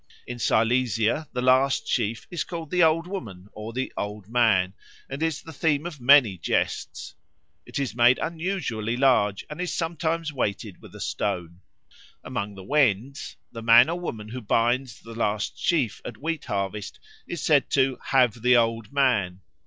In 0.25 0.39
Silesia 0.39 1.27
the 1.31 1.43
last 1.43 1.87
sheaf 1.87 2.25
is 2.31 2.43
called 2.43 2.71
the 2.71 2.81
Old 2.81 3.05
Woman 3.05 3.49
or 3.51 3.71
the 3.71 3.93
Old 3.95 4.27
Man 4.27 4.73
and 5.07 5.21
is 5.21 5.43
the 5.43 5.53
theme 5.53 5.85
of 5.85 6.01
many 6.01 6.39
jests; 6.39 7.13
it 7.67 7.77
is 7.77 7.93
made 7.93 8.17
unusually 8.17 8.97
large 8.97 9.45
and 9.47 9.61
is 9.61 9.71
sometimes 9.71 10.33
weighted 10.33 10.81
with 10.81 10.95
a 10.95 10.99
stone. 10.99 11.61
Among 12.23 12.55
the 12.55 12.63
Wends 12.63 13.35
the 13.51 13.61
man 13.61 13.89
or 13.91 13.99
woman 13.99 14.29
who 14.29 14.41
binds 14.41 14.99
the 14.99 15.13
last 15.13 15.59
sheaf 15.59 16.01
at 16.03 16.17
wheat 16.17 16.45
harvest 16.45 16.99
is 17.27 17.43
said 17.43 17.69
to 17.69 17.99
"have 18.05 18.41
the 18.41 18.57
Old 18.57 18.91
Man." 18.91 19.41